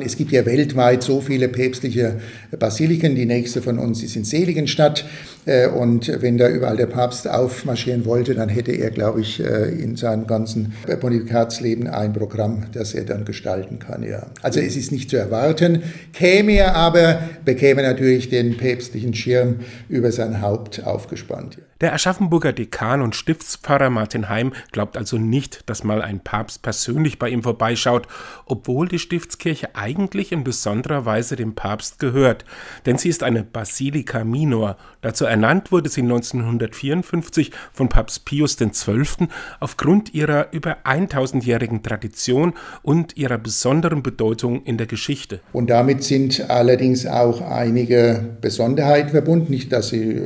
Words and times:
Es 0.00 0.16
gibt 0.16 0.32
ja 0.32 0.44
weltweit 0.46 1.02
so 1.02 1.20
viele 1.20 1.48
päpstliche 1.48 2.20
Basiliken. 2.58 3.14
Die 3.14 3.26
nächste 3.26 3.62
von 3.62 3.78
uns 3.78 4.02
ist 4.02 4.16
in 4.16 4.24
Seligenstadt. 4.24 5.04
Äh, 5.46 5.68
und 5.68 6.20
wenn 6.20 6.36
da 6.36 6.48
überall 6.48 6.76
der 6.76 6.86
Papst 6.86 7.28
aufmarschieren 7.28 8.04
wollte, 8.04 8.34
dann 8.34 8.48
hätte 8.48 8.72
er, 8.72 8.90
glaube 8.90 9.20
ich, 9.20 9.42
äh, 9.42 9.70
in 9.70 9.96
seinem 9.96 10.26
ganzen 10.26 10.74
Pontifikatsleben 11.00 11.86
ein 11.86 12.12
Programm, 12.12 12.66
das 12.72 12.94
er 12.94 13.04
dann 13.04 13.24
gestalten 13.24 13.78
kann. 13.78 14.02
Ja. 14.02 14.26
Also 14.42 14.60
es 14.60 14.76
ist 14.76 14.92
nicht 14.92 15.08
zu 15.08 15.16
erwarten. 15.16 15.82
Käme 16.12 16.52
er 16.52 16.74
aber, 16.74 17.20
bekäme 17.44 17.82
natürlich 17.82 18.28
den 18.28 18.56
päpstlichen 18.56 19.14
Schirm 19.14 19.60
über 19.88 20.12
sein 20.12 20.42
Haupt 20.42 20.84
aufgespannt. 20.84 21.58
Der 21.82 21.92
Aschaffenburger 21.92 22.54
Dekan 22.54 23.02
und 23.02 23.14
Stiftspfarrer 23.14 23.90
Martin 23.90 24.30
Heim 24.30 24.54
glaubt 24.72 24.96
also 24.96 25.18
nicht, 25.18 25.68
dass 25.68 25.84
mal 25.84 26.00
ein 26.00 26.20
Papst 26.20 26.62
persönlich 26.62 27.18
bei 27.18 27.28
ihm 27.28 27.42
vorbeischaut, 27.42 28.08
obwohl 28.46 28.88
die 28.88 28.98
Stiftskirche 28.98 29.76
eigentlich 29.76 30.32
in 30.32 30.42
besonderer 30.42 31.04
Weise 31.04 31.36
dem 31.36 31.54
Papst 31.54 31.98
gehört. 31.98 32.46
Denn 32.86 32.96
sie 32.96 33.10
ist 33.10 33.22
eine 33.22 33.42
Basilika 33.42 34.24
Minor. 34.24 34.78
Dazu 35.02 35.26
ernannt 35.36 35.72
wurde 35.72 35.88
sie 35.88 36.02
1954 36.02 37.50
von 37.72 37.88
Papst 37.88 38.24
Pius 38.24 38.56
XII. 38.56 39.28
aufgrund 39.60 40.14
ihrer 40.14 40.52
über 40.52 40.78
1000-jährigen 40.84 41.82
Tradition 41.82 42.54
und 42.82 43.16
ihrer 43.16 43.38
besonderen 43.38 44.02
Bedeutung 44.02 44.62
in 44.64 44.78
der 44.78 44.86
Geschichte. 44.86 45.40
Und 45.52 45.68
damit 45.68 46.04
sind 46.04 46.48
allerdings 46.48 47.06
auch 47.06 47.42
einige 47.42 48.36
Besonderheiten 48.40 49.10
verbunden. 49.10 49.50
Nicht, 49.50 49.72
dass 49.72 49.88
sie 49.88 50.12
äh, 50.12 50.22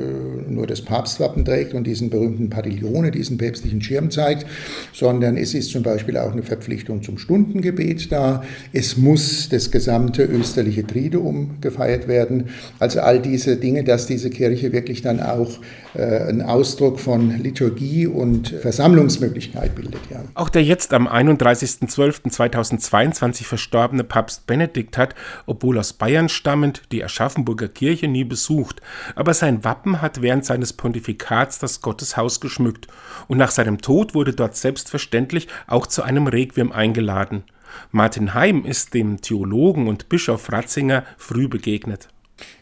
nur 0.48 0.66
das 0.66 0.82
Papstwappen 0.82 1.40
Wappen 1.40 1.44
trägt 1.44 1.74
und 1.74 1.86
diesen 1.86 2.10
berühmten 2.10 2.50
Padiglione, 2.50 3.10
diesen 3.10 3.38
päpstlichen 3.38 3.82
Schirm 3.82 4.10
zeigt, 4.10 4.46
sondern 4.92 5.36
es 5.36 5.54
ist 5.54 5.70
zum 5.70 5.82
Beispiel 5.82 6.16
auch 6.16 6.32
eine 6.32 6.42
Verpflichtung 6.42 7.02
zum 7.02 7.18
Stundengebet 7.18 8.10
da. 8.12 8.42
Es 8.72 8.96
muss 8.96 9.48
das 9.48 9.70
gesamte 9.70 10.24
österliche 10.24 10.86
Triduum 10.86 11.60
gefeiert 11.60 12.08
werden. 12.08 12.48
Also 12.78 13.00
all 13.00 13.20
diese 13.20 13.56
Dinge, 13.56 13.84
dass 13.84 14.06
diese 14.06 14.30
Kirche 14.30 14.72
wirklich 14.72 14.99
dann 15.02 15.20
auch 15.20 15.50
äh, 15.94 16.28
ein 16.28 16.42
Ausdruck 16.42 17.00
von 17.00 17.36
Liturgie 17.38 18.06
und 18.06 18.48
Versammlungsmöglichkeit 18.48 19.74
bildet. 19.74 20.00
Ja. 20.10 20.22
Auch 20.34 20.48
der 20.48 20.62
jetzt 20.62 20.94
am 20.94 21.08
31.12.2022 21.08 23.44
verstorbene 23.44 24.04
Papst 24.04 24.46
Benedikt 24.46 24.96
hat, 24.98 25.14
obwohl 25.46 25.78
aus 25.78 25.92
Bayern 25.92 26.28
stammend, 26.28 26.82
die 26.92 27.02
Aschaffenburger 27.04 27.68
Kirche 27.68 28.08
nie 28.08 28.24
besucht, 28.24 28.80
aber 29.14 29.34
sein 29.34 29.62
Wappen 29.64 30.02
hat 30.02 30.22
während 30.22 30.44
seines 30.44 30.72
Pontifikats 30.72 31.58
das 31.58 31.80
Gotteshaus 31.80 32.40
geschmückt, 32.40 32.86
und 33.28 33.38
nach 33.38 33.50
seinem 33.50 33.80
Tod 33.80 34.14
wurde 34.14 34.32
dort 34.32 34.56
selbstverständlich 34.56 35.48
auch 35.66 35.86
zu 35.86 36.02
einem 36.02 36.26
Requiem 36.26 36.72
eingeladen. 36.72 37.44
Martin 37.90 38.34
Heim 38.34 38.64
ist 38.64 38.94
dem 38.94 39.20
Theologen 39.20 39.88
und 39.88 40.08
Bischof 40.08 40.50
Ratzinger 40.50 41.04
früh 41.16 41.48
begegnet. 41.48 42.08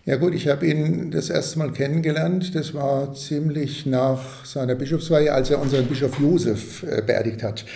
Ja 0.05 0.17
gut, 0.17 0.35
ich 0.35 0.49
habe 0.49 0.67
ihn 0.67 1.11
das 1.11 1.29
erste 1.29 1.59
Mal 1.59 1.71
kennengelernt. 1.71 2.55
Das 2.55 2.73
war 2.73 3.13
ziemlich 3.15 3.85
nach 3.85 4.45
seiner 4.45 4.75
Bischofsweihe, 4.75 5.33
als 5.33 5.51
er 5.51 5.61
unseren 5.61 5.87
Bischof 5.87 6.19
Josef 6.19 6.83
äh, 6.83 7.03
beerdigt 7.03 7.43
hat. 7.43 7.67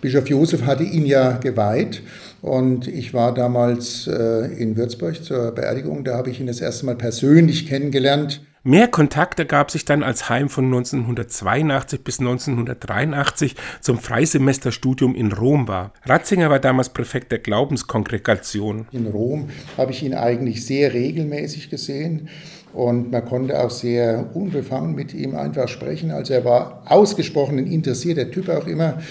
Bischof 0.00 0.26
Josef 0.28 0.62
hatte 0.64 0.84
ihn 0.84 1.04
ja 1.04 1.36
geweiht 1.36 2.02
und 2.40 2.88
ich 2.88 3.12
war 3.12 3.34
damals 3.34 4.06
äh, 4.06 4.46
in 4.56 4.76
Würzburg 4.76 5.22
zur 5.22 5.52
Beerdigung. 5.52 6.02
Da 6.02 6.16
habe 6.16 6.30
ich 6.30 6.40
ihn 6.40 6.46
das 6.46 6.62
erste 6.62 6.86
Mal 6.86 6.96
persönlich 6.96 7.68
kennengelernt. 7.68 8.40
Mehr 8.64 8.86
Kontakt 8.86 9.40
ergab 9.40 9.72
sich 9.72 9.84
dann 9.84 10.04
als 10.04 10.28
Heim 10.28 10.48
von 10.48 10.66
1982 10.66 12.04
bis 12.04 12.20
1983 12.20 13.56
zum 13.80 13.98
Freisemesterstudium 13.98 15.16
in 15.16 15.32
Rom 15.32 15.66
war. 15.66 15.92
Ratzinger 16.04 16.48
war 16.48 16.60
damals 16.60 16.90
Präfekt 16.90 17.32
der 17.32 17.40
Glaubenskongregation. 17.40 18.86
In 18.92 19.08
Rom 19.08 19.48
habe 19.76 19.90
ich 19.90 20.04
ihn 20.04 20.14
eigentlich 20.14 20.64
sehr 20.64 20.92
regelmäßig 20.92 21.70
gesehen 21.70 22.28
und 22.72 23.10
man 23.10 23.24
konnte 23.24 23.58
auch 23.58 23.70
sehr 23.70 24.30
unbefangen 24.32 24.94
mit 24.94 25.12
ihm 25.12 25.34
einfach 25.34 25.66
sprechen. 25.66 26.12
Also 26.12 26.32
er 26.34 26.44
war 26.44 26.84
ausgesprochen 26.86 27.58
ein 27.58 27.66
interessierter 27.66 28.30
Typ 28.30 28.48
auch 28.48 28.68
immer. 28.68 29.02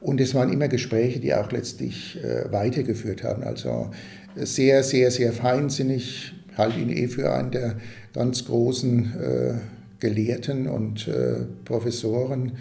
Und 0.00 0.22
es 0.22 0.34
waren 0.34 0.50
immer 0.50 0.68
Gespräche, 0.68 1.20
die 1.20 1.34
auch 1.34 1.50
letztlich 1.52 2.18
äh, 2.22 2.50
weitergeführt 2.50 3.24
haben. 3.24 3.42
Also 3.42 3.90
sehr, 4.36 4.82
sehr, 4.82 5.10
sehr 5.10 5.32
feinsinnig, 5.32 6.32
halte 6.56 6.80
ihn 6.80 6.90
eh 6.90 7.08
für 7.08 7.32
einen 7.32 7.50
der 7.50 7.76
ganz 8.12 8.44
großen 8.44 9.14
äh, 9.20 9.54
Gelehrten 10.00 10.66
und 10.66 11.08
äh, 11.08 11.44
Professoren. 11.64 12.52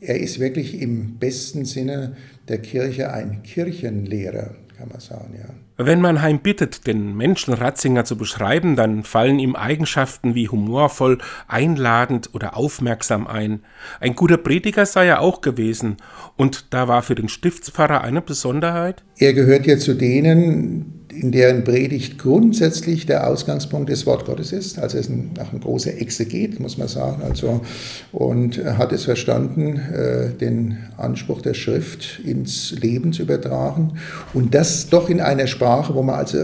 Er 0.00 0.20
ist 0.20 0.38
wirklich 0.38 0.80
im 0.80 1.18
besten 1.18 1.64
Sinne 1.64 2.16
der 2.48 2.58
Kirche 2.58 3.12
ein 3.12 3.42
Kirchenlehrer, 3.42 4.54
kann 4.76 4.88
man 4.88 5.00
sagen, 5.00 5.34
ja. 5.38 5.54
Wenn 5.78 6.00
man 6.00 6.22
Heim 6.22 6.38
bittet, 6.38 6.86
den 6.86 7.14
Menschen 7.16 7.52
Ratzinger 7.52 8.06
zu 8.06 8.16
beschreiben, 8.16 8.76
dann 8.76 9.02
fallen 9.02 9.38
ihm 9.38 9.56
Eigenschaften 9.56 10.34
wie 10.34 10.48
humorvoll, 10.48 11.18
einladend 11.48 12.30
oder 12.32 12.56
aufmerksam 12.56 13.26
ein. 13.26 13.60
Ein 14.00 14.14
guter 14.14 14.38
Prediger 14.38 14.86
sei 14.86 15.06
er 15.06 15.20
auch 15.20 15.42
gewesen. 15.42 15.98
Und 16.36 16.72
da 16.72 16.88
war 16.88 17.02
für 17.02 17.14
den 17.14 17.28
Stiftspfarrer 17.28 18.00
eine 18.00 18.22
Besonderheit? 18.22 19.04
Er 19.18 19.34
gehört 19.34 19.66
ja 19.66 19.76
zu 19.76 19.92
denen, 19.92 20.95
in 21.20 21.32
deren 21.32 21.64
Predigt 21.64 22.18
grundsätzlich 22.18 23.06
der 23.06 23.28
Ausgangspunkt 23.28 23.88
des 23.88 24.06
Wort 24.06 24.24
Gottes 24.26 24.52
ist. 24.52 24.78
Also 24.78 24.98
ist 24.98 25.08
ein, 25.08 25.30
auch 25.40 25.52
ein 25.52 25.60
großer 25.60 25.98
Exeget, 26.00 26.60
muss 26.60 26.78
man 26.78 26.88
sagen. 26.88 27.22
Also, 27.22 27.62
und 28.12 28.62
hat 28.64 28.92
es 28.92 29.04
verstanden, 29.04 29.78
äh, 29.78 30.30
den 30.30 30.78
Anspruch 30.96 31.40
der 31.40 31.54
Schrift 31.54 32.20
ins 32.24 32.72
Leben 32.72 33.12
zu 33.12 33.22
übertragen. 33.22 33.98
Und 34.34 34.54
das 34.54 34.88
doch 34.88 35.08
in 35.08 35.20
einer 35.20 35.46
Sprache, 35.46 35.94
wo 35.94 36.02
man 36.02 36.16
also, 36.16 36.38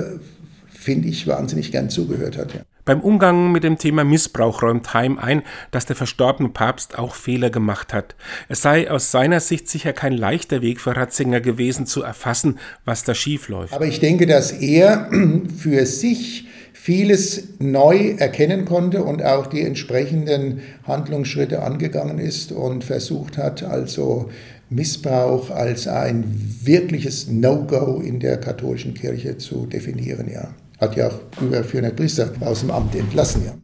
finde 0.70 1.08
ich, 1.08 1.26
wahnsinnig 1.26 1.72
gern 1.72 1.90
zugehört 1.90 2.38
hat. 2.38 2.54
Ja. 2.54 2.60
Beim 2.84 3.00
Umgang 3.00 3.52
mit 3.52 3.62
dem 3.62 3.78
Thema 3.78 4.02
Missbrauch 4.02 4.60
räumt 4.60 4.92
Heim 4.92 5.16
ein, 5.16 5.42
dass 5.70 5.86
der 5.86 5.94
verstorbene 5.94 6.48
Papst 6.48 6.98
auch 6.98 7.14
Fehler 7.14 7.48
gemacht 7.48 7.94
hat. 7.94 8.16
Es 8.48 8.62
sei 8.62 8.90
aus 8.90 9.12
seiner 9.12 9.38
Sicht 9.38 9.68
sicher 9.68 9.92
kein 9.92 10.12
leichter 10.12 10.62
Weg 10.62 10.80
für 10.80 10.96
Ratzinger 10.96 11.40
gewesen, 11.40 11.86
zu 11.86 12.02
erfassen, 12.02 12.58
was 12.84 13.04
da 13.04 13.14
schiefläuft. 13.14 13.72
Aber 13.72 13.86
ich 13.86 14.00
denke, 14.00 14.26
dass 14.26 14.50
er 14.50 15.08
für 15.58 15.86
sich 15.86 16.48
vieles 16.72 17.60
neu 17.60 18.16
erkennen 18.18 18.64
konnte 18.64 19.04
und 19.04 19.22
auch 19.22 19.46
die 19.46 19.62
entsprechenden 19.62 20.62
Handlungsschritte 20.84 21.62
angegangen 21.62 22.18
ist 22.18 22.50
und 22.50 22.82
versucht 22.82 23.38
hat, 23.38 23.62
also 23.62 24.28
Missbrauch 24.70 25.50
als 25.50 25.86
ein 25.86 26.24
wirkliches 26.64 27.28
No-Go 27.28 28.00
in 28.04 28.18
der 28.18 28.38
katholischen 28.38 28.94
Kirche 28.94 29.38
zu 29.38 29.66
definieren, 29.66 30.28
ja 30.28 30.52
hat 30.82 30.96
ja 30.96 31.08
auch 31.08 31.18
über 31.40 31.62
400 31.62 31.96
Priester 31.96 32.32
aus 32.40 32.60
dem 32.60 32.70
Amt 32.70 32.94
entlassen. 32.94 33.44
Ja. 33.46 33.62